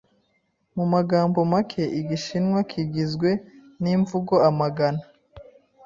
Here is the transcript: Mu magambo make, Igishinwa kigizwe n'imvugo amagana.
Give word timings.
Mu 0.75 0.85
magambo 0.93 1.39
make, 1.51 1.83
Igishinwa 1.99 2.59
kigizwe 2.69 3.29
n'imvugo 3.81 4.33
amagana. 4.49 5.03